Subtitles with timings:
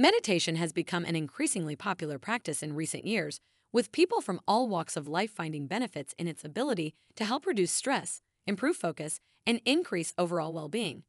[0.00, 3.40] Meditation has become an increasingly popular practice in recent years,
[3.72, 7.72] with people from all walks of life finding benefits in its ability to help reduce
[7.72, 11.02] stress, improve focus, and increase overall well being.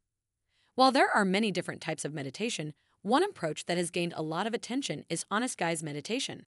[0.74, 4.48] While there are many different types of meditation, one approach that has gained a lot
[4.48, 6.44] of attention is Honest Guys meditation.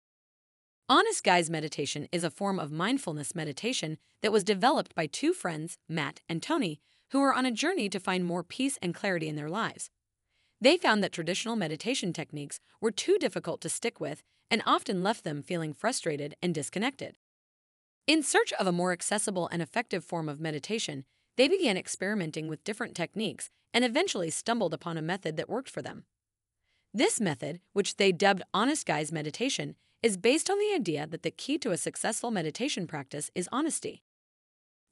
[0.89, 5.77] Honest Guys meditation is a form of mindfulness meditation that was developed by two friends,
[5.91, 6.81] Matt and Tony,
[7.11, 9.91] who were on a journey to find more peace and clarity in their lives.
[10.61, 15.25] They found that traditional meditation techniques were too difficult to stick with and often left
[15.25, 17.17] them feeling frustrated and disconnected.
[18.07, 21.05] In search of a more accessible and effective form of meditation,
[21.37, 25.81] they began experimenting with different techniques and eventually stumbled upon a method that worked for
[25.81, 26.05] them.
[26.93, 31.31] This method, which they dubbed Honest Guys Meditation, is based on the idea that the
[31.31, 34.03] key to a successful meditation practice is honesty.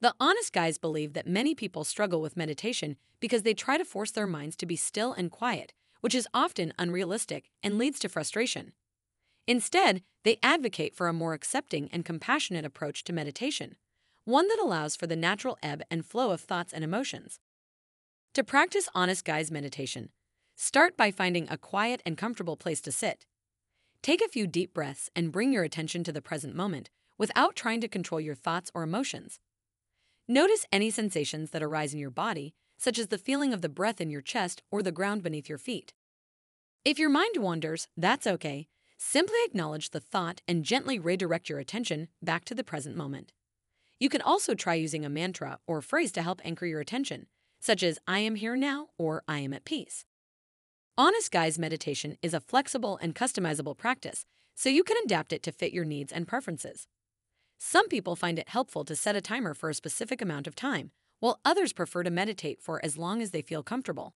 [0.01, 4.11] The honest guys believe that many people struggle with meditation because they try to force
[4.11, 8.71] their minds to be still and quiet, which is often unrealistic and leads to frustration.
[9.45, 13.75] Instead, they advocate for a more accepting and compassionate approach to meditation,
[14.23, 17.39] one that allows for the natural ebb and flow of thoughts and emotions.
[18.35, 20.09] To practice Honest Guys meditation,
[20.55, 23.25] start by finding a quiet and comfortable place to sit.
[24.01, 27.81] Take a few deep breaths and bring your attention to the present moment without trying
[27.81, 29.39] to control your thoughts or emotions.
[30.31, 33.99] Notice any sensations that arise in your body, such as the feeling of the breath
[33.99, 35.95] in your chest or the ground beneath your feet.
[36.85, 38.67] If your mind wanders, that's okay.
[38.95, 43.33] Simply acknowledge the thought and gently redirect your attention back to the present moment.
[43.99, 47.25] You can also try using a mantra or phrase to help anchor your attention,
[47.59, 50.05] such as I am here now or I am at peace.
[50.95, 55.51] Honest Guys meditation is a flexible and customizable practice, so you can adapt it to
[55.51, 56.85] fit your needs and preferences.
[57.61, 60.91] Some people find it helpful to set a timer for a specific amount of time,
[61.19, 64.13] while others prefer to meditate for as long as they feel comfortable.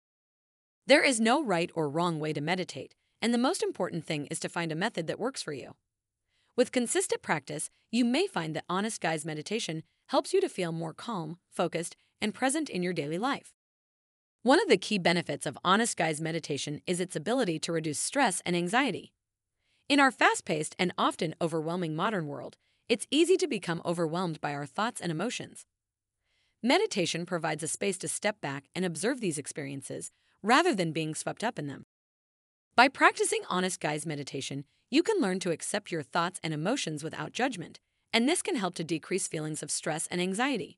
[0.86, 4.40] There is no right or wrong way to meditate, and the most important thing is
[4.40, 5.74] to find a method that works for you.
[6.54, 10.92] With consistent practice, you may find that Honest Guys meditation helps you to feel more
[10.92, 13.54] calm, focused, and present in your daily life.
[14.42, 18.42] One of the key benefits of Honest Guys meditation is its ability to reduce stress
[18.44, 19.14] and anxiety.
[19.88, 22.58] In our fast paced and often overwhelming modern world,
[22.90, 25.64] it's easy to become overwhelmed by our thoughts and emotions.
[26.60, 30.10] Meditation provides a space to step back and observe these experiences
[30.42, 31.86] rather than being swept up in them.
[32.74, 37.30] By practicing Honest Guys meditation, you can learn to accept your thoughts and emotions without
[37.30, 37.78] judgment,
[38.12, 40.76] and this can help to decrease feelings of stress and anxiety.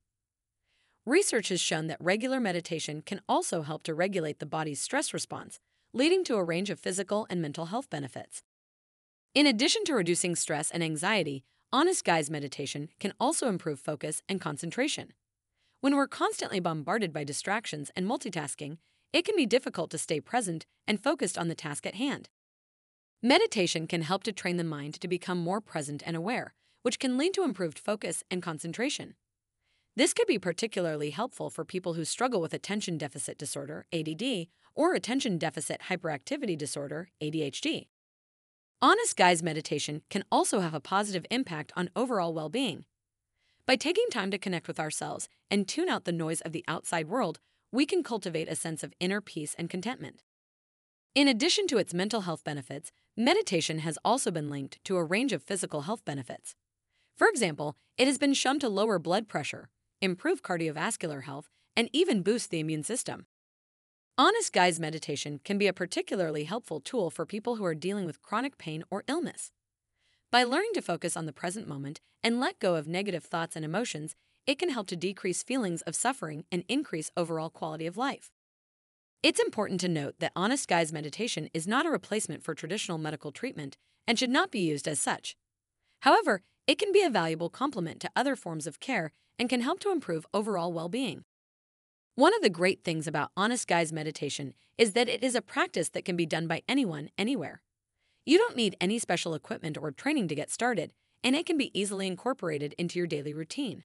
[1.06, 5.60] Research has shown that regular meditation can also help to regulate the body's stress response,
[5.94, 8.42] leading to a range of physical and mental health benefits.
[9.34, 11.42] In addition to reducing stress and anxiety,
[11.74, 15.14] Honest Guys meditation can also improve focus and concentration.
[15.80, 18.76] When we're constantly bombarded by distractions and multitasking,
[19.10, 22.28] it can be difficult to stay present and focused on the task at hand.
[23.22, 26.52] Meditation can help to train the mind to become more present and aware,
[26.82, 29.14] which can lead to improved focus and concentration.
[29.96, 34.92] This could be particularly helpful for people who struggle with attention deficit disorder, ADD, or
[34.92, 37.86] attention deficit hyperactivity disorder, ADHD.
[38.84, 42.84] Honest Guys meditation can also have a positive impact on overall well being.
[43.64, 47.06] By taking time to connect with ourselves and tune out the noise of the outside
[47.06, 47.38] world,
[47.70, 50.24] we can cultivate a sense of inner peace and contentment.
[51.14, 55.32] In addition to its mental health benefits, meditation has also been linked to a range
[55.32, 56.56] of physical health benefits.
[57.16, 59.68] For example, it has been shown to lower blood pressure,
[60.00, 63.26] improve cardiovascular health, and even boost the immune system.
[64.18, 68.20] Honest Guys meditation can be a particularly helpful tool for people who are dealing with
[68.20, 69.50] chronic pain or illness.
[70.30, 73.64] By learning to focus on the present moment and let go of negative thoughts and
[73.64, 74.14] emotions,
[74.46, 78.30] it can help to decrease feelings of suffering and increase overall quality of life.
[79.22, 83.32] It's important to note that Honest Guys meditation is not a replacement for traditional medical
[83.32, 85.36] treatment and should not be used as such.
[86.00, 89.80] However, it can be a valuable complement to other forms of care and can help
[89.80, 91.24] to improve overall well being.
[92.14, 95.88] One of the great things about Honest Guys meditation is that it is a practice
[95.88, 97.62] that can be done by anyone, anywhere.
[98.26, 100.92] You don't need any special equipment or training to get started,
[101.24, 103.84] and it can be easily incorporated into your daily routine.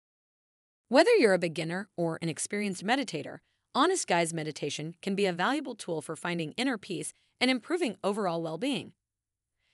[0.89, 3.37] Whether you're a beginner or an experienced meditator,
[3.73, 8.41] Honest Guys meditation can be a valuable tool for finding inner peace and improving overall
[8.41, 8.91] well being.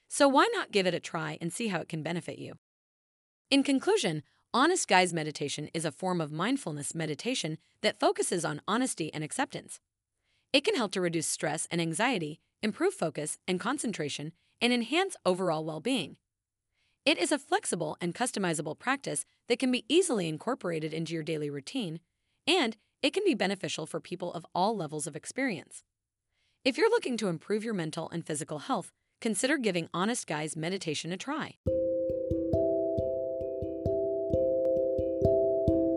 [0.09, 2.59] So why not give it a try and see how it can benefit you?
[3.49, 4.21] In conclusion,
[4.55, 9.79] Honest Guys meditation is a form of mindfulness meditation that focuses on honesty and acceptance.
[10.53, 15.65] It can help to reduce stress and anxiety, improve focus and concentration, and enhance overall
[15.65, 16.17] well being.
[17.03, 21.49] It is a flexible and customizable practice that can be easily incorporated into your daily
[21.49, 21.99] routine,
[22.45, 25.83] and it can be beneficial for people of all levels of experience.
[26.63, 31.11] If you're looking to improve your mental and physical health, consider giving Honest Guys meditation
[31.11, 31.55] a try.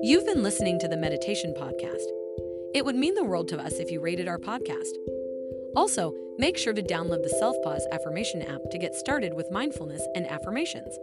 [0.06, 2.06] You've been listening to the Meditation Podcast.
[2.73, 4.93] It would mean the world to us if you rated our podcast.
[5.75, 10.25] Also, make sure to download the Selfpause Affirmation app to get started with mindfulness and
[10.31, 10.97] affirmations.